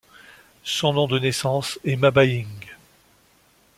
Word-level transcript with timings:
Son 0.63 0.93
nom 0.93 1.05
de 1.05 1.19
naissance 1.19 1.77
est 1.85 1.95
Ma 1.95 2.09
Buying. 2.09 2.47